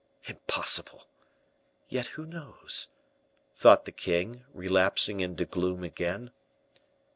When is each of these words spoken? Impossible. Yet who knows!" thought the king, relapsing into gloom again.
Impossible. 0.25 1.05
Yet 1.87 2.07
who 2.17 2.25
knows!" 2.25 2.89
thought 3.53 3.85
the 3.85 3.91
king, 3.91 4.43
relapsing 4.51 5.19
into 5.19 5.45
gloom 5.45 5.83
again. 5.83 6.31